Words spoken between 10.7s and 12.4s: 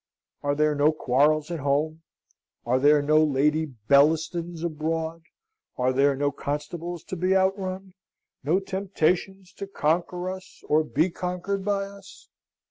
be conquered by us?